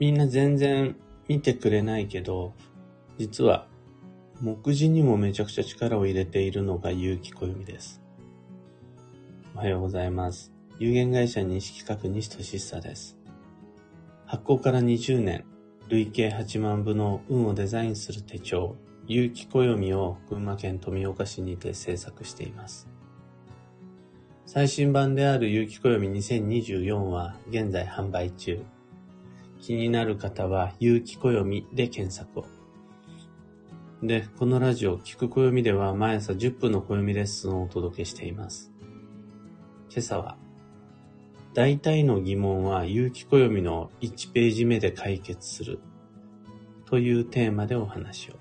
[0.00, 0.96] みんな全然
[1.28, 2.54] 見てくれないけど、
[3.18, 3.66] 実は
[4.40, 8.00] 目次にもめちゃくちゃ力を入れているのが結城暦です。
[9.54, 10.54] おはようございます。
[10.78, 13.18] 有限会社西企画西俊久です。
[14.24, 15.44] 発行から20年、
[15.90, 18.76] 累計8万部の運をデザインする手帳、
[19.06, 22.88] 結城暦を群馬県富岡市にて制作しています。
[24.46, 28.62] 最新版である結城暦2024は現在販売中。
[29.60, 32.46] 気になる方は結城暦で検索を。
[34.02, 38.72] で、このラジオ、聞く暦では毎朝10分の暦レッスンをお届けしています。
[39.90, 40.38] 今朝は、
[41.52, 45.80] 大体の疑問は有機暦の1ページ目で解決する
[46.86, 48.34] というテーマでお話を。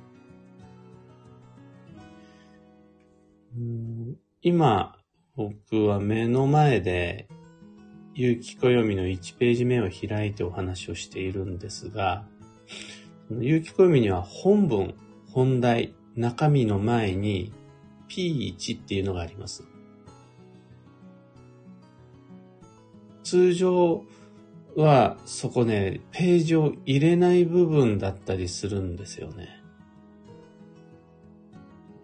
[4.41, 4.95] 今、
[5.35, 7.27] 僕は目の前で、
[8.19, 12.25] 有機暦の1ページ目を開いてお話をしているんですが、
[13.31, 14.93] 有機暦には本文、
[15.31, 17.53] 本題、中身の前に
[18.09, 19.63] P1 っていうのがあります。
[23.23, 24.03] 通常
[24.75, 29.63] はそこね、ページを入れない部分だったりするんですよね。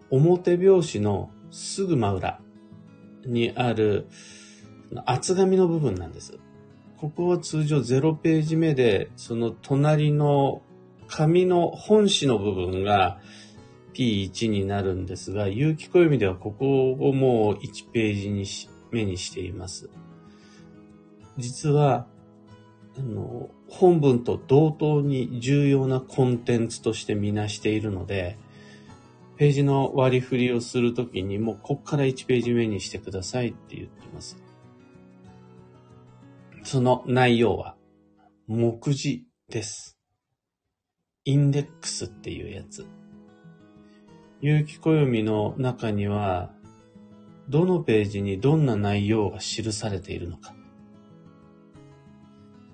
[0.08, 2.40] 表表紙のすぐ真裏。
[3.26, 4.06] にある
[5.04, 6.38] 厚紙の部分なんです。
[6.98, 10.62] ここは通常0ページ目で、その隣の
[11.08, 13.18] 紙の本紙の部分が
[13.94, 19.88] P1 になるんですが、有機暦ではここをもう1ページにし目にしています。
[21.38, 22.06] 実は、
[22.98, 28.38] あの、本文と同等に重要なコンテンツとしてみなしているので、
[29.36, 34.05] ページの割り振りをするときにもうこっから1ページ目にしてくださいって言って。
[36.66, 37.76] その内容は、
[38.48, 39.96] 目次です。
[41.24, 42.84] インデックスっていうやつ。
[44.40, 46.50] 有機暦の中には、
[47.48, 50.56] どのページにどんな内容が記されているのか。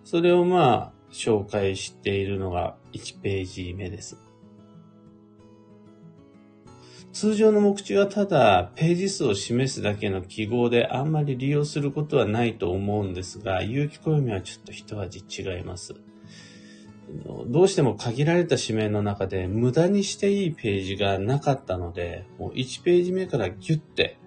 [0.04, 4.16] それをまあ、紹介しているのが1ページ目です。
[7.12, 15.94] 通常の目次はただページ数を示すだけの記号であんまり利用することはないと思うんですが、有機暦はちょっと一味違います。
[17.46, 24.18] どうしても限られた紙面の中で無駄にしていいページがなかったので、もう1ページ目からギュッて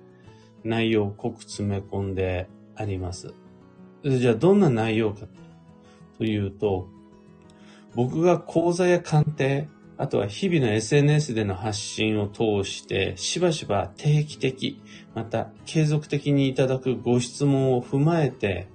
[0.64, 3.34] 内容を濃く詰め込んであります。
[4.04, 5.22] じゃあどんな内容か
[6.20, 6.88] というと、
[7.96, 14.82] 僕が講座や鑑定、あとは日々の SNS での発信を通して、しばしば定期的、
[15.14, 18.68] また継続的にいただくご質問を踏まえて、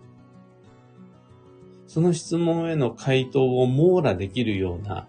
[1.87, 5.09] その質問への回答を網羅できるような、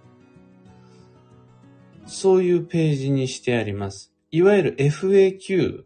[2.05, 4.11] そういうページにしてあります。
[4.31, 5.83] いわゆる FAQ、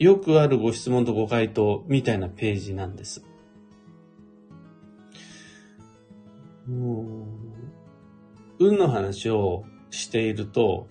[0.00, 3.24] よくあるご質問とご回答みたいなページなんです。
[8.58, 10.88] 運の話をしていると、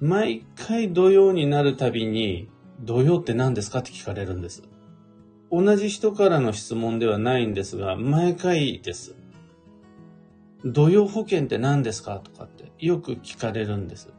[0.00, 2.48] 毎回土曜になるたびに、
[2.80, 4.64] 土曜って何ですかって聞かれるんです。
[5.50, 9.14] 同じ人からの質問ではないんですが、毎回です。
[10.64, 14.12] 土曜保険って何ですかとかってよく聞かれるんです。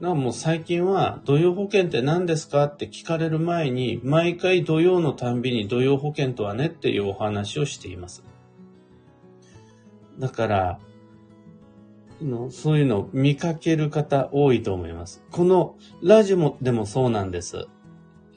[0.00, 8.24] なもう最近は土曜保険って何ですかって聞かれる前に、毎回土曜のたんびに土曜保険とはねっていうお話をしています。
[10.18, 10.78] だから、
[12.22, 15.22] のそういうのを見かける方多いと思います。
[15.30, 17.66] このラジオでもそうなんです。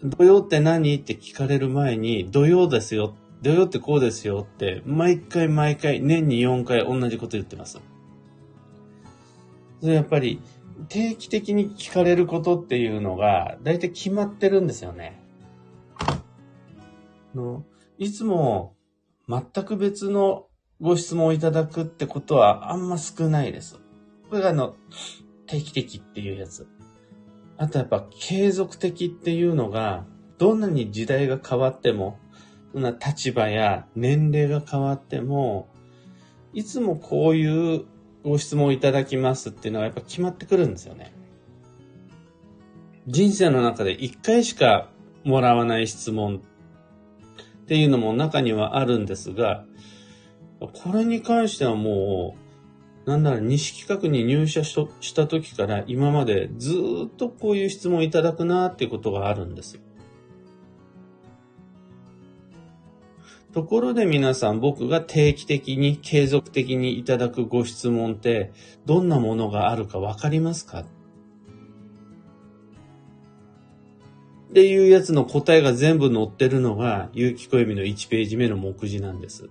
[0.03, 0.95] 土曜って何？
[0.95, 3.16] って聞かれる前に、土曜ですよ。
[3.41, 7.79] 土曜ってこうですよって、毎回毎回、年に4回同じこと言ってます。
[9.79, 10.41] それやっぱり、
[10.89, 15.21] 定期的に聞かれることっていうのが、大体決まってるんですよね。
[17.33, 17.63] の
[17.97, 18.75] いつも
[19.27, 20.47] 全く別の
[20.83, 23.80] ご質問をいただくってことはあんま少ないです。
[24.30, 24.75] これがあの、
[25.47, 26.68] 定期的っていうやつ。
[27.56, 30.03] あとやっぱ継続的っていうのが、
[30.38, 32.19] どんなに時代が変わっても、
[32.74, 35.69] な立場や年齢が変わっても、
[36.51, 37.86] いつもこういう
[38.25, 41.13] ご質問をいただきますっていうのがやっぱ決まってくるんですよね。
[43.07, 44.89] 人生の中で一回しか
[45.24, 46.41] もらわない質問
[47.62, 49.63] っていうのも中にはあるんですが、
[50.59, 52.35] これに関してはも
[53.05, 56.73] う、なんなら西企画に入社した時から今までず
[57.07, 59.81] っとこういう質問いただくなっていうことがあるんです。
[63.51, 68.51] ところで皆さん僕が定期的に継続的にいただくご質問って
[68.85, 70.79] どんなものがあるかわかりますか？
[70.79, 70.85] っ
[74.53, 79.50] ていうやつの答えが全部載ってるのが、有機暦の1ページ目の目次なんです。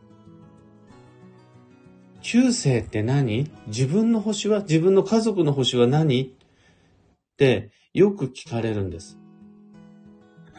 [2.23, 3.51] 旧世って何？
[3.67, 6.23] 自分の星は自分の家族の星は何？
[6.23, 6.29] っ
[7.37, 9.19] てよく聞かれるんです。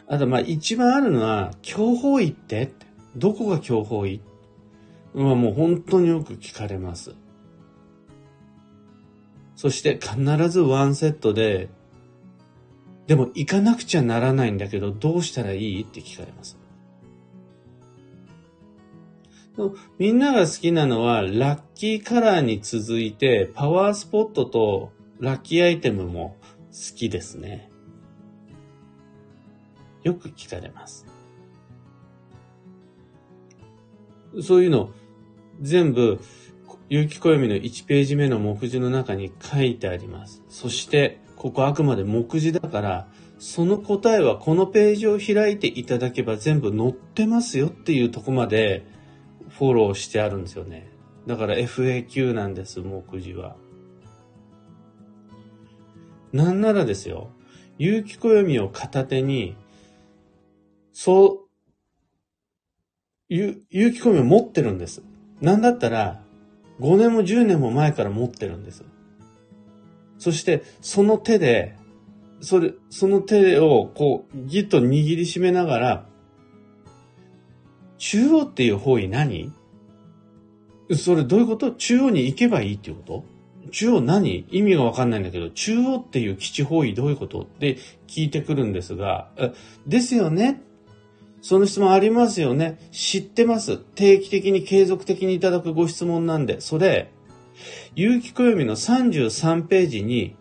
[0.08, 2.72] あと、まあ一番あるのは、強法医って？
[3.16, 4.22] どこが強法医
[5.14, 7.16] まあもう本当によく聞かれます。
[9.56, 11.70] そして必ずワンセットで、
[13.08, 15.84] でも行かなくちゃならないんだけど、どうしたらいい？
[15.84, 16.58] って聞かれます。
[20.00, 26.38] みんなが好きなのは、ラッキーカラーに続いて、パワースポットとラッキーアイテムも
[26.72, 27.70] 好きですね。
[30.04, 31.06] よく聞かれます。
[34.42, 34.90] そういうの、
[35.62, 36.20] 全部、
[36.90, 40.42] 有機暦の1ページ目の目次の中に書いてあります。
[40.50, 43.08] そして、ここあくまで目次だから、
[43.38, 48.86] その答えはこのページを開いていただけば全部載ってますよっていうとこまで
[49.58, 50.90] フォローしてあるんですよね。
[51.28, 53.56] だから FAQ なんです、目次は。
[56.32, 57.30] なんならですよ、
[57.78, 59.56] 有機暦を片手に、
[60.92, 61.50] そう、
[63.30, 65.04] 有機暦を持ってるんです。
[65.42, 66.24] なんだったら、
[66.80, 68.84] 5年も10年も前から持ってるんです。
[70.18, 71.76] そして、その手で、
[72.42, 76.10] それ、その手を、こう、ぎっと握りしめながら、
[77.98, 79.52] 中央っていう方位何？
[80.96, 81.72] それどういうこと？
[81.72, 83.26] 中央に行けばいいっていうこと？
[83.72, 84.46] 中央何？
[84.52, 87.42] 意味がわかんないんだけど、中央っていう基地方位どういうこと？
[87.42, 89.30] って聞いてくるんですが、
[89.88, 90.62] ですよね？
[91.42, 92.80] その質問ありますよね？
[92.92, 93.78] 知ってます？
[93.78, 97.12] 定期的に継続的にいただくご質問なんで、それ、
[97.96, 100.36] 有機暦の33ページに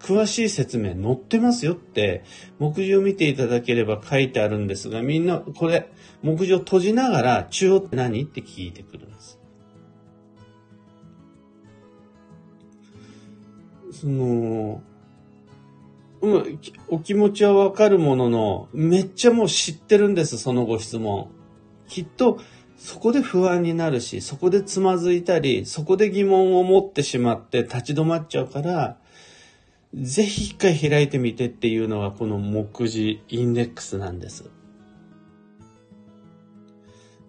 [0.00, 2.24] 詳しい説明載ってますよって、
[2.58, 5.90] 目次を見ていただければ書いてあるんですが、みんなこれ、
[6.22, 9.38] 目次を閉じながら、中央って何って聞いてくるんです。
[13.92, 14.82] その、
[16.22, 21.28] うん、お気持ちはわかるものの、めっちゃもう知ってるんです、そのご質問。
[21.88, 22.38] きっと、
[22.78, 28.99] そこで不安になるし、そこでつまずいたり、そこで疑問を持ってしまって立ち止まっちゃうから、
[29.94, 34.50] ぜひ一回開いてみてっていうのがこの目次インデックスなんです。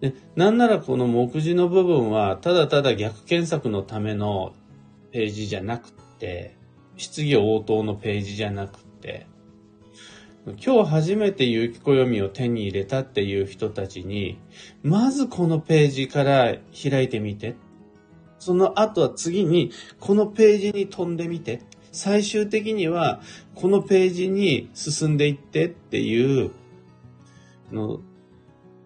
[0.00, 4.52] で、なんならこの目次の部分は、ただただ逆検索のための
[5.10, 6.56] ページじゃなくて、
[6.96, 9.26] 質疑応答のページじゃなくて、
[10.44, 14.40] 今日初めて有機暦を手に入れたっていう人たちに、
[14.82, 16.56] まずこのページから
[16.90, 17.54] 開いてみて。
[18.40, 19.70] その後は次に、
[20.00, 21.62] このページに飛んでみて。
[21.92, 23.20] 最終的には、
[23.54, 26.50] このページに進んでいってっていう、
[27.70, 28.00] の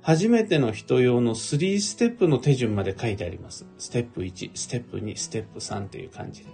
[0.03, 3.67] 初めての人用の3ステップの手順まで書いてあります。
[3.79, 6.51] ステップ1、ステップ2、ステップ3っていう感じで。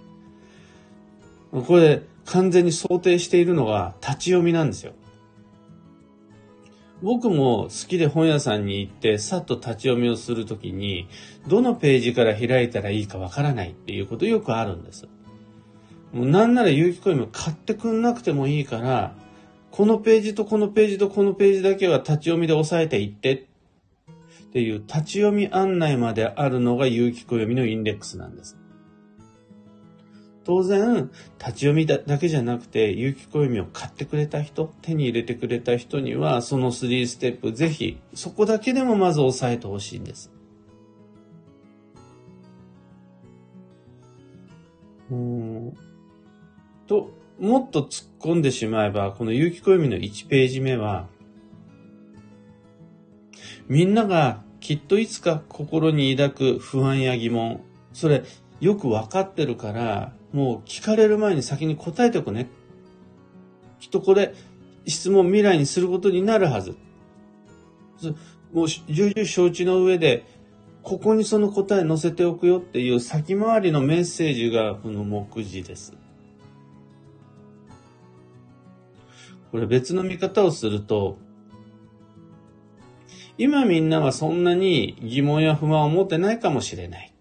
[1.51, 4.93] これ完全に想定しているのが立ち読みなんですよ。
[7.03, 11.07] 僕も好きで本屋さんに行ってさっと立ち読みをするときに、
[11.47, 15.07] どのページから開いたらいいかわからないっていうことよくあるんです。
[16.13, 19.15] もうなんなら有機コインも買ってくんなくてもいいから、
[19.71, 23.45] このページとこのページとこのページだけは立ち読みで押さえていってっ
[24.53, 28.55] ていう立ち読み案内まであるのが有機暦のインデックスなんです。
[30.43, 40.31] 当然、立ち読みだけじゃなくて、有機暦を買ってくれた人、手に入れてくれた人には、その3ステップ、ぜひ、そこだけでもまず押さえてほしいんです。
[45.09, 45.73] うん。
[46.87, 51.07] と、もっと突っ込んでしまえば、この有機暦の1ページ目は、
[53.67, 57.61] みんながきっといつか心に抱く不安や疑問、
[57.93, 58.23] それ
[58.59, 62.49] よくわかってるから、もう聞かれる前に先に答えておくね。
[63.79, 64.33] きっとこれ、
[64.87, 66.75] 質問未来にすることになるはず。
[68.53, 70.25] もう重々承知の上で、
[70.81, 75.93] ここにその答え載せておくよっていう先回りのメッセージがこの目次です。
[79.53, 81.19] これ別の見方をすると、
[83.37, 87.13] 今みんなはそんなに疑問や不満を持ってないかもしれない。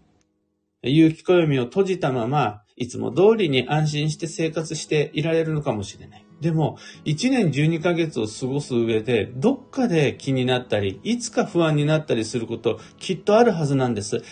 [0.82, 6.24] 有機暦を閉じたまま、いつも通りに安心して生活していられるのかもしれない。
[6.40, 14.22] でも、1年12ヶ月を過ごす上で、どっかで気になったり、いつか不安になったりすること、きっとあるはずなんです。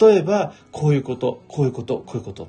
[0.00, 2.48] 例えば、こういうこと、こういうこと、こういうこと。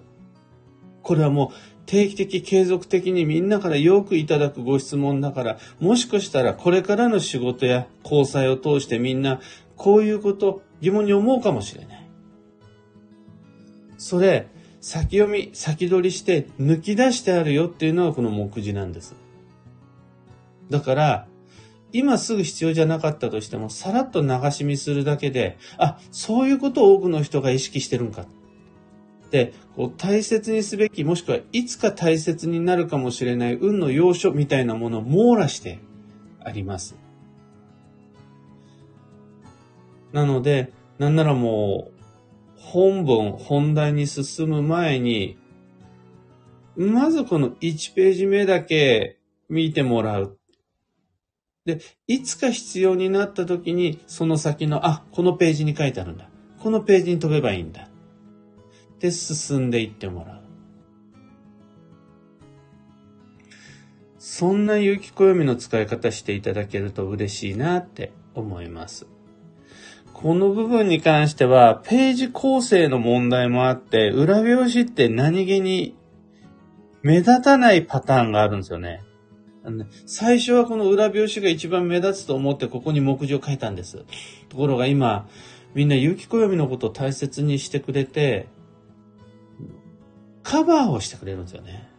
[1.02, 9.42] これはもう、定期的、継続的にみんなからよくいただくご質問だから、もしかしたらこれからの仕事や交際を通してみんな、
[9.76, 12.08] こういうこと、疑問に思うかもしれない。
[13.98, 14.48] それ、
[14.82, 19.16] 先読み、先取りして抜き出してあるよっていうのがこの目次なんです。
[20.70, 21.28] だから、
[21.94, 28.26] 今すぐ必要じゃなかったとしても、さらっと流し見するだけで、あ、そういうことを多くの人が意識してるんか。
[29.34, 35.80] で、こう大切にすべき、もしくはいつか大切になるかもしれない運の要所みたいなものを網羅して
[36.44, 36.96] あります。
[40.12, 42.02] なので、なんならもう、
[42.58, 45.40] 本文、本題に進む前に、
[46.76, 49.18] まずこの1ページ目だけ
[49.50, 50.38] 見てもらう。
[51.66, 56.30] で、いつか必要になった時に、その先の、あ、このページに書いてあるんだ。
[56.60, 57.90] このページに飛べばいいんだ。
[59.04, 60.40] で、進んでいってもらう。
[64.18, 69.06] そんな有機暦の使い方していただけると嬉しいなって思います。
[70.14, 75.98] この部分に関しては、ページ構成の問題もあって、裏表紙って何気に
[77.02, 79.04] 目立たないパターンがあるんですよね。
[80.06, 84.06] 最初はこの裏表紙が一番目立つと思ってここに目次を書いたんです。
[84.48, 85.28] ところが今、
[85.74, 88.48] みんな有機暦のことを大切にしてくれて、
[90.44, 91.90] カバーをしてくれるんですよね。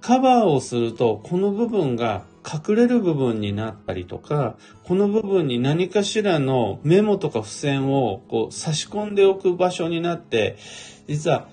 [0.00, 10.56] カバーをすると、この部分が隠れる部分になったりとか、この部分に何かしらのメモとか付箋をこう差し込んでおく場所になって、
[11.06, 11.48] 実は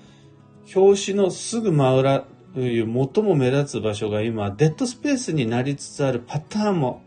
[0.74, 7.02] 表紙のすぐ真裏という最も目立つ場所が今、デッドスペースになりつつあるパターンも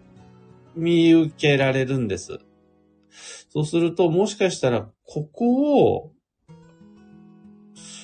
[0.76, 2.40] 見受けられるんです。
[3.50, 6.12] そうすると、もしかしたら、ここを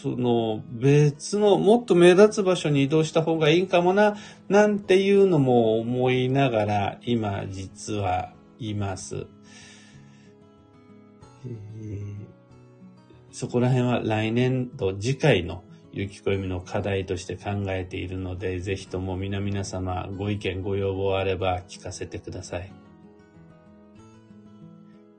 [0.01, 4.15] その別のもっと目立つ場所に移動した方がいいかもな、
[4.48, 9.27] なんていうのも思いながら今実はいます。
[13.32, 22.72] そこら辺は来年度次回の雪きの課題として考えているので、ぜひとも皆々様ご意見ご要望あれば聞かせてください。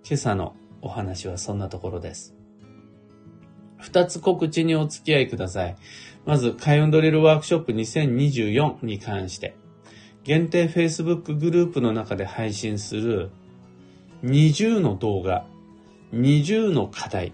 [0.05, 2.40] 今朝のお話はそんなところです。
[3.81, 5.77] 二つ告知にお付き合いください。
[6.27, 9.57] まず、開運ドリルワークショップ2024に関して、
[10.23, 13.31] 限定 Facebook グループの中で配信する
[14.25, 15.47] 20の動画、
[16.13, 17.33] 20の課題、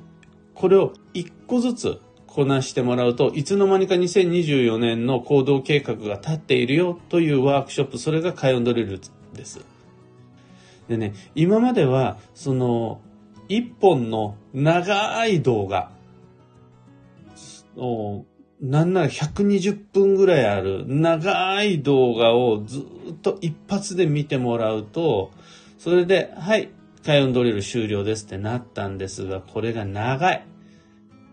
[0.54, 9.00] これを1個ずつこなしてもらうといつの間にか2024年の行動計画が立っているよというワークショップ、それが開運ドリル
[9.32, 9.60] です。
[10.88, 13.00] でね、今までは、その、
[13.48, 15.90] 一本の長い動画、
[18.60, 22.80] なんなら120分ぐらいある長い動画をず
[23.10, 25.30] っと一発で見てもらうと、
[25.78, 26.70] それで、はい、
[27.04, 30.46] 開運ドリル終了ですってなったんですが、これが長い。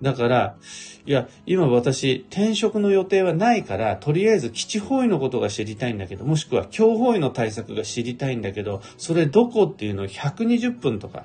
[0.01, 0.57] だから、
[1.05, 11.23] いや、今私、転職の予定はないから、とりあえず基地方位のことが知りたいんだけど、もしくは強方位の対策が知りたいんだけど、それどこっていうのを120分とか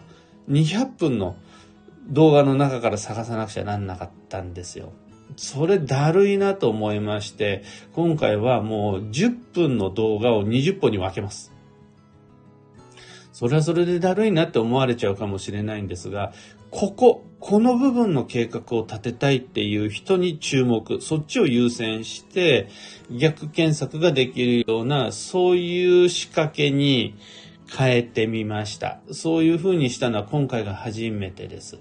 [0.49, 1.35] 200分の
[2.09, 4.93] 動画の中から探さなくちゃなんなかったんですよ。
[5.37, 11.53] それだるいなと思いまして、今回はもう10分の動画を20本に分けます。
[13.33, 16.33] それはそれでだるいなって思われちゃうかもしれないんですが、
[16.71, 22.69] ここ、この部分の計画を立てたいっていう人に注目、そっちを優先して
[23.11, 27.15] 逆検索ができるような、そういう仕掛けに
[27.71, 29.01] 変えてみました。
[29.13, 31.79] そういう風にしたのは今回が初めてです。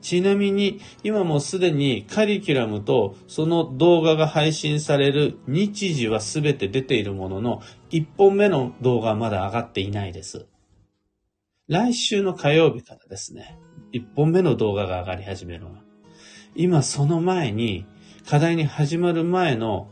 [0.00, 10.46] ちなみに、今もすでにカリキュラムとその動画が配信される日時はすべて出ているものの、1本目の動画はまだ上がっていないです。
[11.68, 13.58] 来週の火曜日からですね、
[13.92, 15.82] 1本目の動画が上がり始めるのは。
[16.54, 17.84] 今その前に、
[18.28, 19.90] 課題に始まる前の、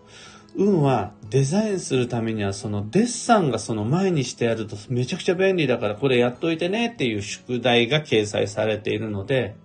[0.57, 9.57] 運はデザインするためにはそのデッサンがその前にしてあるとめちゃくちゃ便利だからこれやっといてねっていう宿題が掲載されているので、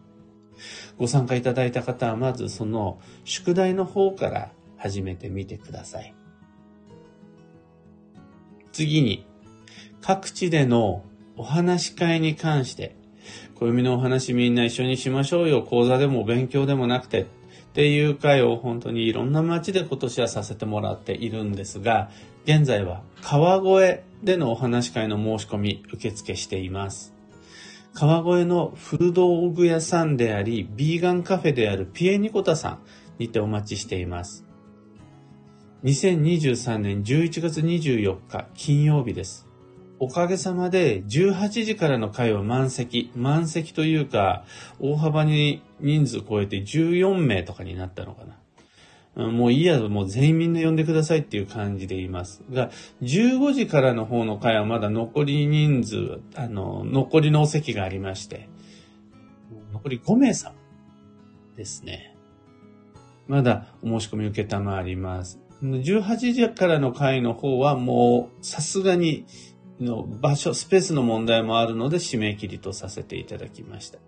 [0.98, 6.14] ご参加いただいた方はまずその宿題の方から始めてみてください。
[8.72, 9.26] 次に、
[10.02, 11.04] 各地での
[11.38, 12.96] お話し会に関して、
[13.56, 15.64] 暦のお話みんな一緒にしましょうよ。
[15.64, 17.26] 講座でも勉強でもなくて、っ
[17.74, 22.12] ていう会を本当にいろんな街で今年はさせてもらっているんですが、
[22.46, 27.13] 現在は川越でのお話し会の申し込み受付しています。
[27.94, 32.80] 川越の古道具屋さんであり、ビーガンカフェであるピエニコタさん
[33.20, 34.46] にてお待ちしています。
[35.84, 39.48] 2023年11月24日金曜日です。
[40.00, 43.12] おかげさまで18時からの会は満席。
[43.16, 44.44] 満席というか、
[44.80, 48.40] 大幅に人数超えて14名とかになったのかな。
[49.16, 52.42] もういいや、もう全員みんな呼んでくださいっていう感じで言います。
[52.52, 52.72] が、
[53.04, 58.50] 15時からの方の会はまだ残り人数、あの、残りのお席がありまして、
[59.72, 60.56] 残り5名様
[61.56, 62.16] ですね。
[63.28, 65.40] まだお申し込み受けたまわります。
[65.62, 69.26] 18時からの会の方はもうさすがに
[69.80, 74.00] の場所、スペースの問題もあるので締め切りとさせていただきました。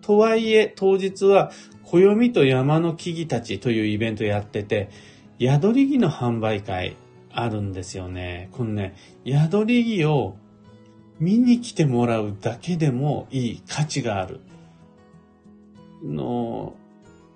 [0.00, 1.52] とはいえ当日は
[1.84, 4.90] 暦と山の木々たちというイベントやってて、
[5.40, 6.96] 宿り木の販売会
[7.32, 8.48] あるんですよね。
[8.52, 8.94] このね、
[9.24, 10.36] 宿り木を
[11.18, 14.40] 見に来てもらうだけでもいい価値がある。
[16.02, 16.74] の、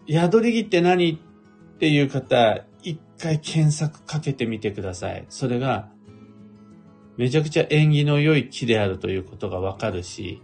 [0.08, 5.24] 宿り木って何っていう方、一回検索かけてみてください。
[5.28, 5.88] それが、
[7.16, 10.42] めちゃくちゃ縁起の良い木であるということがわかるし、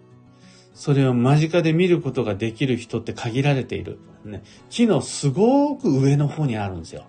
[0.73, 3.99] それを間近で見ることができる人って限られている。
[4.25, 7.05] ね、木のすごく上の方にあるんですよ。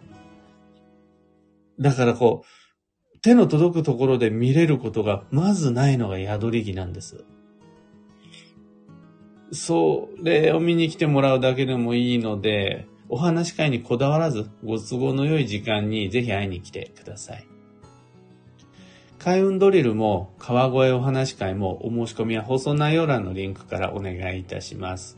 [1.80, 7.24] だからこう、手の届くところで見れることがまずないのが宿り木なんです。
[9.52, 17.51] それを見に来てもらうだけでもいいので、お話会にこだわらず、ご都合の良い時間にぜひ会いに来てください。
[19.24, 25.16] 開運ドリルも川越お話会もお申し込みは放送内容欄のリンクからお願いいたします。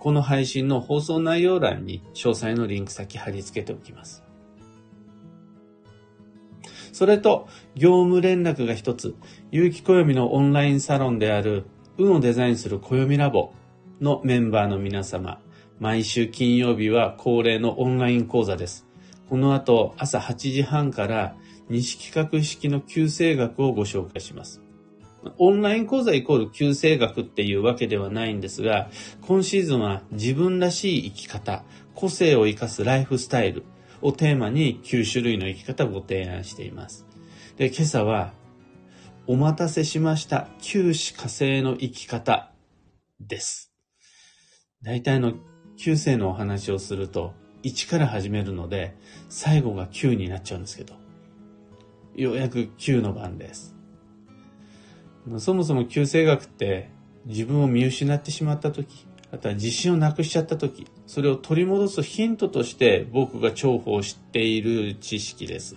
[0.00, 4.24] この配信の放送内容欄に詳細のリンク先貼り付けておきます。
[6.92, 9.14] それと、業務連絡が一つ、
[9.52, 11.66] 有機暦のオンラインサロンである、
[11.98, 13.52] 運をデザインする暦ラボ
[14.00, 15.40] のメンバーの皆様、
[15.78, 18.84] 毎週金曜日は恒例のオンライン講座です。
[19.28, 21.36] この後、朝8時半から
[21.72, 24.60] 西企画式の旧生学をご紹介します。
[25.38, 28.90] オンライン講座イコール旧生学っていうわけではないんですが、
[29.22, 33.64] 今シーズンは自分らしい生き方、個性を生かすライフスタイル
[34.02, 37.06] をテーマに9種類の生き方をご提案しています。
[37.56, 38.32] で、今朝は、
[39.26, 40.48] お待たせしました。
[40.60, 42.50] 九死火星の生き方
[43.20, 43.72] です。
[44.82, 45.34] 大体の
[45.78, 47.32] 9世のお話をすると、
[47.62, 48.96] 1から始めるので、
[49.28, 51.01] 最後が9になっちゃうんですけど、
[52.14, 53.74] ようやく9の番です。
[55.38, 56.90] そもそも旧世学って
[57.26, 65.76] 自分を見失ってしまった時、あとは自信をなくしちゃった時、それを取り戻すヒントとして僕が重宝している知識です。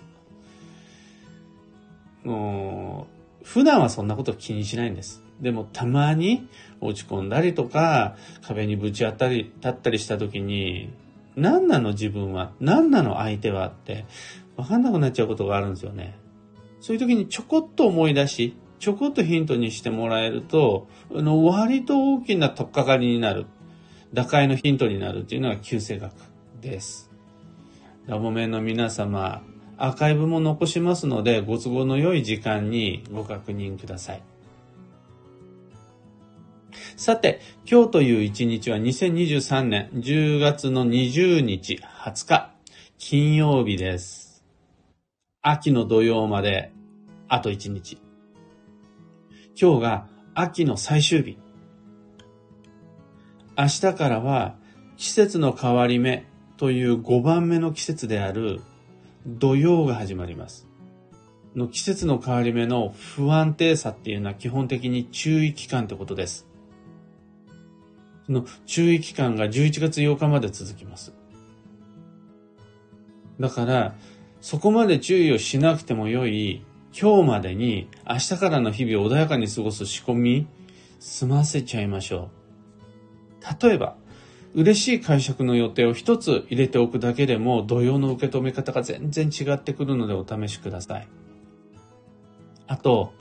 [2.23, 3.07] も
[3.41, 5.23] う普段はそんなこと気にしないんです。
[5.39, 6.49] でもたまに
[6.81, 10.91] 落ち込んだりとか、壁にぶち当たり、立ったりした時に、
[11.35, 12.53] 何なの自分は？
[12.59, 13.67] 何なの相手は？
[13.67, 14.05] って、
[14.55, 16.17] わかんなくなっちゃうことがあるんですよね。
[16.85, 23.47] そういう時にちょこっと思い出し、ちょこっとヒントにしてもらえると、あの、割と大きな取っかかりになる。
[24.13, 26.13] 打開のヒントになるっていうのが旧世学
[26.61, 27.09] です。
[28.05, 29.41] ラボメンの皆様、
[29.77, 34.21] アーカイブも残しますので、ご都合の良い時間にご確認ください。
[36.97, 42.51] さて、今日という一日は2023年10月の20日20日、
[42.99, 44.24] 金曜日です。
[45.47, 46.73] 秋の土曜まで
[47.27, 47.99] あと1日。
[49.55, 51.37] 今日が秋の最終日。
[53.55, 54.55] 明日からは
[54.97, 56.25] 季節の変わり目
[56.57, 58.59] という5番目の季節である
[59.27, 60.67] 土曜が始まります。
[61.55, 66.47] の季節の変わり目の不安定さっていうのは基本的に注意期間ってことです。
[68.25, 71.13] その注意期間が11月8日まで続きます。
[73.39, 73.95] だから、
[74.45, 80.47] そこまで注意をしなくてもよい、今日までに明日からの日々を穏やかに過ごす仕込み、
[80.99, 82.29] 済ませちゃいましょ
[83.59, 83.65] う。
[83.67, 83.95] 例えば、
[84.53, 91.07] 嬉しい会食の予定を一つ入れておくだけでも、土曜の受け止め方が全然違ってくるのでお試しください。
[92.67, 93.13] あと、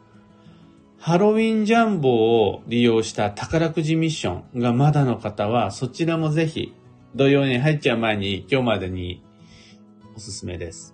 [0.98, 2.10] ハロウィンジャンボ
[2.50, 6.74] を利用した宝くじミッションがまだの方は、そちらもぜひ、
[7.14, 9.22] 土曜に入っちゃう前に、今日までに
[10.14, 10.93] おすすめです。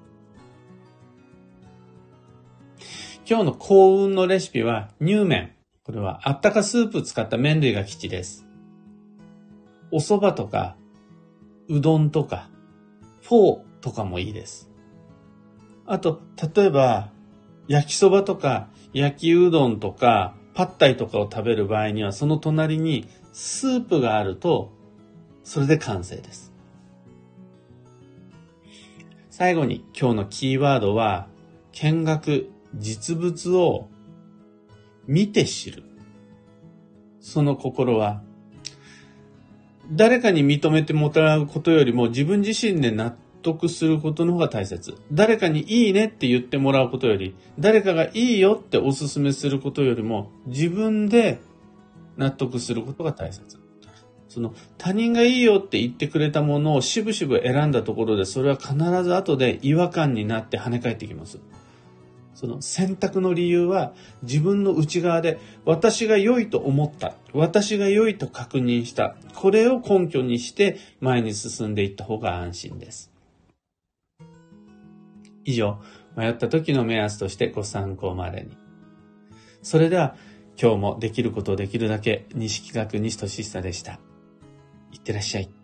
[3.30, 5.52] 今日の幸運のレシピは、乳麺。
[5.84, 8.44] これはあったかスープ使った麺類が基地です。
[9.92, 10.76] お蕎麦とか、
[11.68, 12.50] うどんとか、
[13.22, 14.68] フォーとかもいいです。
[15.86, 16.20] あと、
[16.56, 17.12] 例えば、
[17.68, 24.72] 焼きそばとか、焼きうどんとか、パッタイとかを食べる場合には、その隣にスープがあると、
[25.44, 26.52] それで完成です。
[29.30, 31.28] 最後に今日のキーワードは、
[31.70, 33.88] 見学、実物を
[35.06, 35.82] 見て知る。
[37.20, 38.22] その心は、
[39.92, 44.94] 誰かに認めてもらうことよりも自分自身で納得することの方が大切。
[45.12, 51.40] 誰かにいいねって言ってもらうことより、誰かがいいよってお勧めすることよりも、自分で
[52.16, 53.58] 納得することが大切。
[54.28, 61.40] その他人がいいよって言ってくれたものをしぶしぶ選んだところで、それは必ず後で違和感になって跳ね返ってきます。
[62.40, 67.12] その選択の理由は自分の内側で私が良いと思った。
[67.34, 69.14] 私が良いと確認した。
[69.34, 73.12] これを根拠にして前に進んでいった方が安心です。
[75.44, 75.82] 以上、
[76.16, 78.56] 迷った時の目安としてご参考までに。
[79.60, 80.16] それでは
[80.58, 84.00] 今日もできることをできるだけ西企画西俊久でした。
[84.92, 85.59] いってらっしゃい。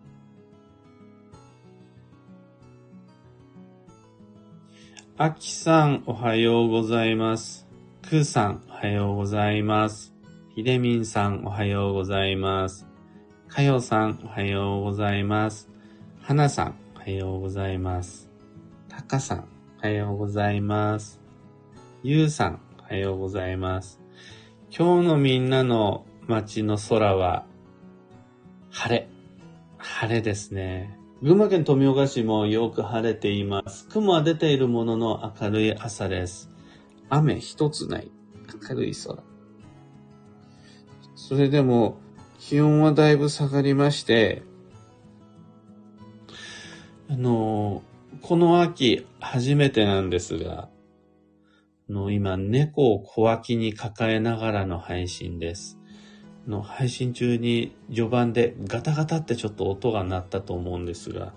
[5.18, 7.66] あきさん、おはようございます。
[8.02, 10.12] くーさん、おはようございます。
[10.54, 12.86] ひでみんさん、おはようございます。
[13.48, 15.70] かよさん、おはようございます。
[16.20, 18.28] はなさん、おはようございます。
[18.90, 19.48] たかさん、
[19.78, 21.18] おはようございます。
[22.02, 23.98] ゆうさん、おはようございます。
[24.70, 27.46] 今日のみんなの街の空は、
[28.68, 29.08] 晴れ。
[29.78, 30.95] 晴れですね。
[31.22, 33.88] 群馬県富岡市もよく晴れています。
[33.88, 36.50] 雲は出ているものの明るい朝です。
[37.08, 38.10] 雨一つない。
[38.68, 39.22] 明るい空。
[41.14, 41.98] それでも
[42.38, 44.42] 気温はだいぶ下がりまして、
[47.08, 47.82] あの、
[48.20, 50.68] この秋初めてなんですが、
[51.88, 55.75] の今猫を小脇に抱えながらの配信です。
[56.46, 61.32] の配信中に序盤でガタガタってちょっと音が鳴ったと思うんですが、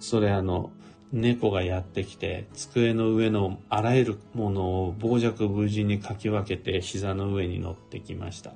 [0.00, 0.70] それあの、
[1.12, 8.52] 猫がやってきて、机の上のあらゆるものを傍若無人にかき分けて膝の上に乗ってきました。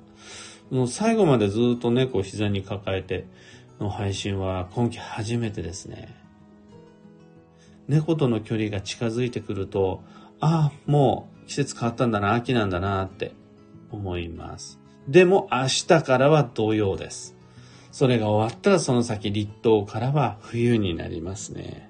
[0.69, 3.27] もう最後までずっと猫を膝に抱えて
[3.79, 6.15] の配信は今季初めてですね。
[7.87, 10.01] 猫との距離が近づいてくると、
[10.39, 13.33] ああ、もう季節変わったんだな、秋なんだなって
[13.91, 14.84] 思います。
[15.07, 17.35] でも明日からは土曜です。
[17.91, 21.89] それが終わったらその先立冬からは冬になりますね。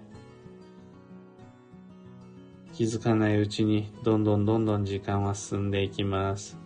[2.73, 6.57] 気づかないうちにどんどんどんどん時間は進んでいきます。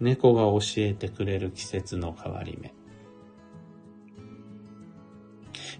[0.00, 2.74] 猫が教えてくれる季節の変わり目。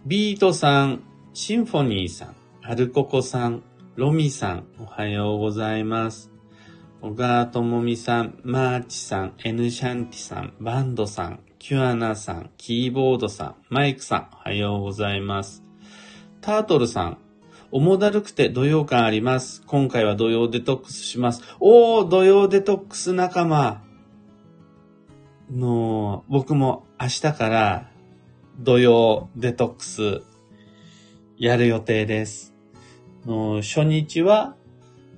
[0.06, 1.02] ビートさん、
[1.34, 3.62] シンフォニーさん、アルココさん、
[3.96, 6.29] ロミさん、おはようございます。
[7.02, 15.64] 小川智美さん、マーチさん、エヌシャンティさん、バンドさん、キュアナさん、キーボードさん、マイクさん、おはようございます。
[16.42, 17.18] タートルさん、
[17.72, 19.62] 重だるくて土曜感あります。
[19.66, 21.42] 今回は土曜デトックスします。
[21.58, 23.82] おー、土曜デトックス仲間。
[25.50, 27.90] の、僕も明日から
[28.58, 30.20] 土曜デトックス
[31.38, 32.54] やる予定です。
[33.24, 34.54] の初日は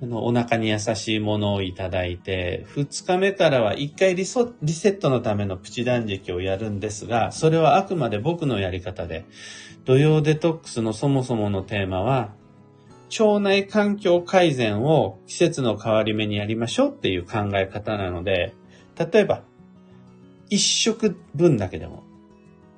[0.03, 9.25] あの、お腹に優しいものをいただいて、2日目からは1回リソリセットのためのプチ断食をやるんですが、それはあくまで僕のやり方で、
[9.85, 12.33] 土曜デトックスのそもそものテーマは、
[13.17, 18.53] 腸内環境改善を季節の変わり目にやりましょうっていう考え方なので、
[18.97, 19.43] 例えば、
[20.49, 22.03] 1食分だけでも、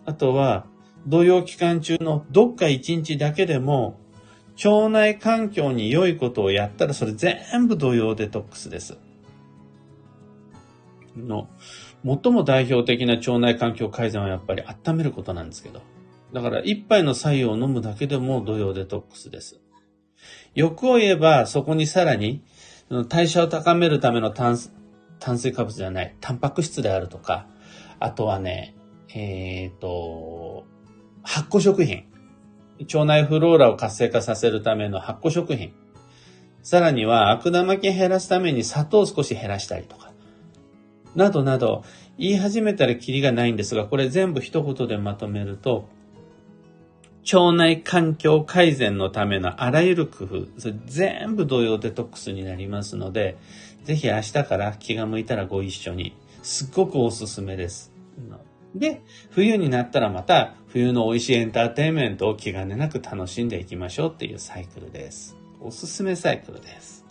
[0.06, 0.68] あとは、
[1.08, 4.00] 土曜期間中のどっか1日だけでも、
[4.64, 8.98] 腸内環境に良いことをやったらそれ全部土曜デトックスです。
[11.18, 11.50] の、
[12.06, 15.82] 最も代表的な腸内環境改善はやっぱり温めることなんですけど。
[16.34, 19.60] だから一杯の白湯を飲むだけでも土曜デトックスです。
[20.54, 22.44] 欲を言えばそこにさらに
[23.10, 24.58] 代謝を高めるための炭
[25.20, 27.48] 炭水化物じゃない、タンパク質であるとか、
[28.00, 28.76] あとはね、
[29.10, 30.66] えっ、ー、と、
[31.24, 32.06] 発酵食品。
[32.80, 35.74] 腸内フローラを活性化させるための発酵食品。
[36.62, 40.12] さらには悪玉菌減らすために砂糖を少し減らしたりとか。
[41.16, 41.84] などなど、
[42.18, 45.88] 言い始めたらキリがないんですが、これ全部一言でまとめると、
[47.34, 53.38] 腸内環境改善のためのあらゆる工夫、それ全部同様デトックスになりますので、
[53.84, 56.16] ぜひ明日から気が向いたらご一緒に。
[56.44, 57.92] すっごくおすすめです。
[58.76, 65.38] で、冬になったらまた冬の美味しいエンターテインメントを気兼ねなく楽しんでいきましょうっていうサイクルです。
[65.62, 67.06] おすすめサイクルです。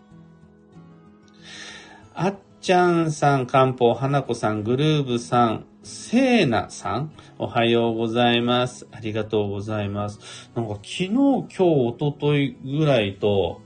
[2.14, 8.86] あっちゃんさん、かんぽう、はなこさん、グルーブさん、せいなさん、おはようございます。
[8.92, 10.50] ありがとうございます。
[10.54, 13.60] なんか昨日、今日、おとといぐらいと、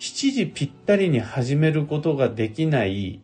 [0.00, 3.22] 7時ぴったりに始めることができない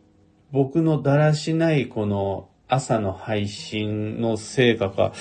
[0.51, 5.13] 僕のだらしないこの朝の配信の成果か、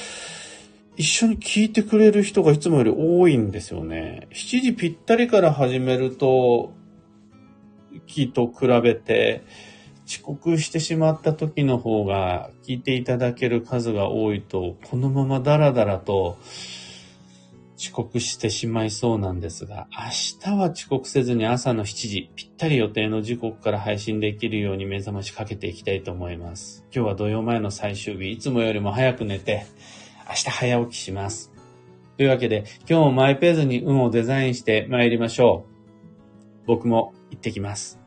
[0.96, 4.28] 一緒に聞いてくれる人がいつもより多いんですよね。
[4.32, 6.72] 7時ぴったりから始めると、
[8.06, 9.44] 木と比べて、
[10.06, 16.38] 遅刻してしまった時の方が聞いていただける数が多いと、このままダラダラと
[17.76, 26.86] 遅刻してしまいそうなんですが、明日は遅刻せずに朝の7時、ぴったり予定の時刻から配信できるように目覚ましかけていきたいと思います。
[26.94, 29.66] 今日は土曜前の最終日、いつもよりも早く寝て、
[30.28, 31.52] 明日早起きします。
[32.16, 35.66] というわけで、今日もマイペースに運をデザインして参りましょ
[36.64, 36.66] う。
[36.66, 38.05] 僕も行ってきます。